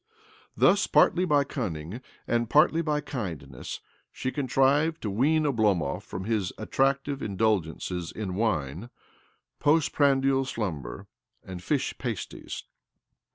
Thus, 0.57 0.87
^ 0.87 0.91
partly 0.91 1.27
cunning 1.45 2.01
and 2.25 2.49
partly 2.49 2.81
by 2.81 3.01
kindness, 3.01 3.81
she 4.11 4.31
cc 4.31 4.47
trived 4.49 4.97
to 5.01 5.11
wean 5.11 5.43
Oblomov 5.43 6.01
from' 6.01 6.23
his 6.23 6.51
attract] 6.57 7.07
indulgences 7.07 8.11
in 8.11 8.33
wine, 8.33 8.89
postprandial 9.59 10.43
slumb 10.45 11.05
and 11.43 11.61
fish 11.61 11.95
pasties. 11.99 12.63